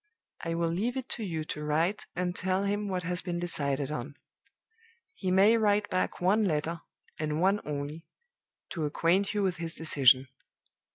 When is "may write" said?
5.29-5.91